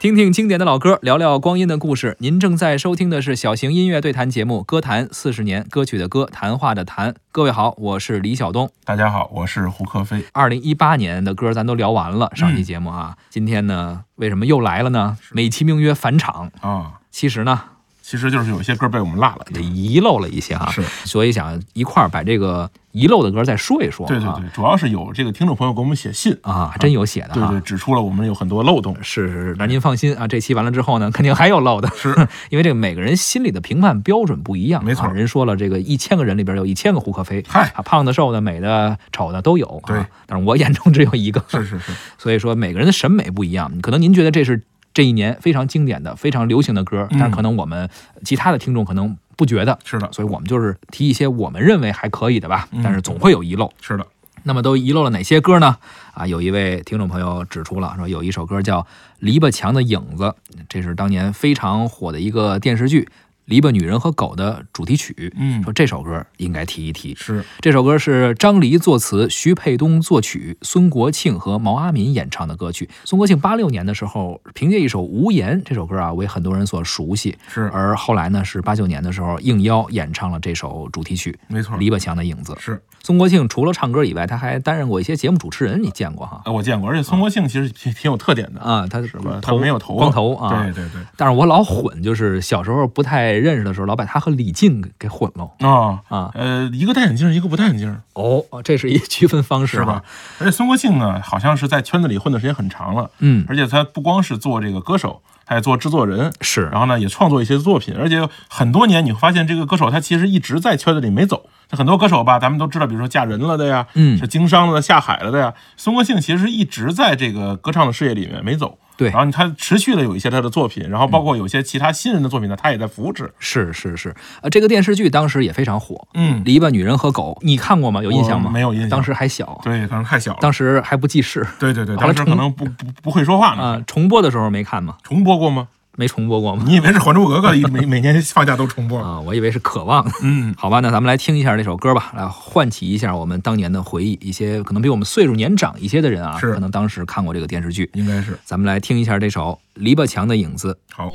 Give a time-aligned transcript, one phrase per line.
[0.00, 2.16] 听听经典的老歌，聊聊光阴的故事。
[2.20, 7.16] 您正在收听的是小型音乐对谈节目《歌坛四十年》，歌曲的歌，谈话的谈。
[7.32, 8.70] 各位好，我是李晓东。
[8.84, 10.22] 大家好，我是胡克飞。
[10.32, 15.18] 二零一八年的歌咱都聊完了，上期节目啊，今天呢，为什么又来了呢？
[15.32, 17.60] 美其名曰返场啊，其实呢。
[18.08, 24.06] 其实就是有些歌被我们落了，遗漏了一些哈，是，所以想一块儿把这个遗漏的歌再说一说。
[24.06, 28.96] 对对对，主要是有这个听众朋友给我们写信啊，真有写的，对对，指出了我们有很多漏洞。
[29.02, 32.08] 是是是，那您放心啊，这期完了之后呢，肯定还有漏的，是
[32.48, 34.82] 因为这个每个人心里的评判标准不一样。
[34.82, 39.82] 没错，人说了，这个一千个人里边有一千个胡可飞，嗨，胖的、瘦的、美的、丑的都有。
[39.86, 41.44] 对，但是我眼中只有一个。
[41.48, 44.62] 是是是， 所以说每个人的审美不一样，可能您觉得这是。
[44.98, 47.88] 这一年非常经典的、非常流行的歌，但是可能我们
[48.24, 54.04] 其他的听众可能不觉得，是的，所以我们就是提一些我们认为还可以的吧，但是总会有遗漏，是的。
[54.42, 55.76] 那么都遗漏了哪些歌呢？
[56.14, 58.80] 啊，有一位听众朋友指出了，说有一首歌叫
[59.20, 60.24] 《篱笆墙的影子》，
[60.68, 63.02] 这是当年非常火的一个电视剧。
[63.48, 67.14] 《篱笆女人和狗》的主题曲，嗯，说这首歌应该提一提。
[67.14, 72.86] 是这首歌是张黎作词，徐沛东作曲，孙国庆和毛阿敏演唱的歌曲。
[73.06, 77.34] 孙国庆八六年的时候，凭借一首《无言》这首歌啊，为很多人所熟悉。
[77.48, 81.34] 是，而后来呢，是八九年的时候应邀演唱了这首主题曲。
[81.48, 86.42] 没错，《篱笆墙的影子》是孙国庆除了唱歌以外，他还担任过一些节目主持人，你见过哈？
[86.52, 91.00] 我见过，而且孙国庆其实挺挺有特点的啊，他是他没有头光头啊，对对对。
[91.16, 94.18] 但是我老混，就是小时候不太认识的时候，老把他。
[94.18, 97.96] 和李静给混了啊啊，呃，一个戴眼镜，一个不戴眼镜。
[98.14, 100.02] 哦，这是一区分方式，是吧？
[100.40, 111.48] 而且孙国庆呢，好像是在圈子里混的时间很长了，嗯，而且他不光是做这个歌手，他也做制作人，是，然后呢，也创作一些作品，而且很多年，你会发现这个歌手他其实一直在圈子里没走。
[111.70, 115.54] 很多歌手吧，咱们都知道，比如说嫁人了的呀，嗯，是经商了、下海了的呀。
[115.76, 118.76] 孙国庆其实一直在这个歌唱的事业里面没走。
[118.98, 123.32] 对，然后他持续的有一些他的作品，然后包括有些其他新人的作品呢，他也在扶持。
[123.38, 128.02] 是是是，呃，这个电视剧当时也非常火，嗯，篱笆女人和狗，你看过吗？
[128.02, 128.50] 有印象吗？
[128.52, 131.46] 没有印象，当时还小，对，可能太小，当时还不记事。
[131.60, 133.62] 对对对，当时可能不不不会说话呢。
[133.62, 134.96] 啊，重播的时候没看吗？
[135.04, 135.68] 重播过吗？
[135.98, 136.62] 没重播过吗？
[136.64, 139.18] 你以为是《还珠格格》每每年放假都重播啊？
[139.18, 140.04] 我以为是《渴望》。
[140.22, 144.16] 嗯，好吧，那咱们来听一下这首歌吧，来唤起一下我们当年的回忆。
[144.22, 148.38] 一些可能比我们岁数年长一些的人啊，是可能当时看过这个电视剧，应该是。
[148.44, 150.78] 咱们来听一下这首《篱笆墙的影子》。
[150.94, 151.10] 好。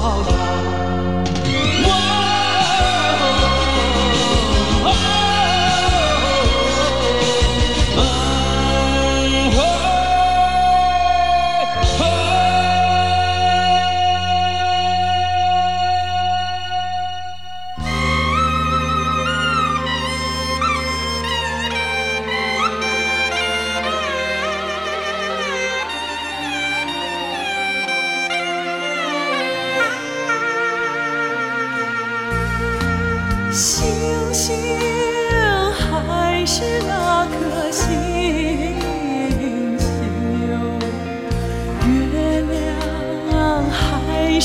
[0.00, 0.47] 到了。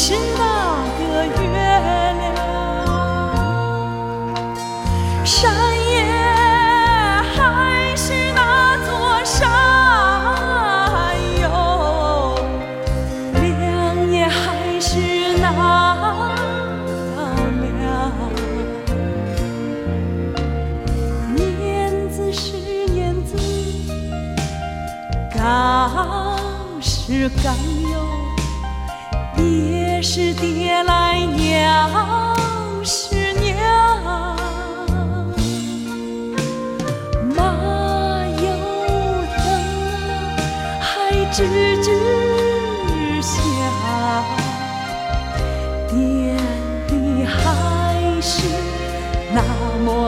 [0.04, 0.33] should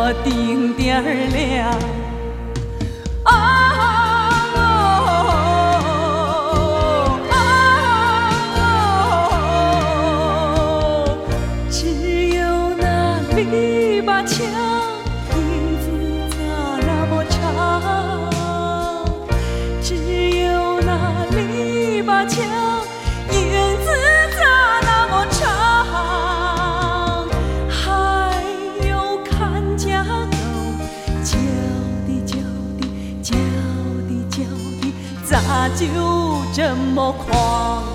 [0.08, 1.02] 我顶点儿
[1.34, 1.66] 凉，
[3.24, 3.34] 啊，
[11.72, 11.88] 只
[12.36, 12.46] 有
[12.78, 14.38] 那篱笆墙
[15.34, 15.42] 影
[15.82, 15.90] 子
[16.38, 16.38] 咋
[16.86, 17.34] 那么长？
[19.82, 19.96] 只
[20.42, 22.65] 有那篱笆墙。
[35.70, 37.95] 就这么狂。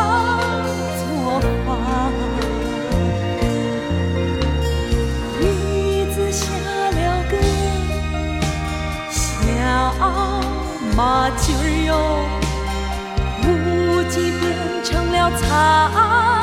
[0.00, 0.64] 当
[0.96, 1.68] 作画
[6.14, 6.42] 子下
[6.96, 7.32] 了个
[9.10, 9.18] 小
[10.96, 11.90] 马驹哟
[13.42, 14.44] 如今变
[14.82, 16.39] 成了草